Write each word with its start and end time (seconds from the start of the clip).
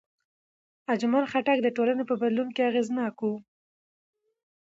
اجمل 0.93 1.23
خټک 1.31 1.57
د 1.63 1.67
ټولنې 1.75 2.03
په 2.09 2.15
بدلون 2.21 2.49
کې 2.55 2.67
اغېزناک 2.69 3.15
و. 3.21 3.31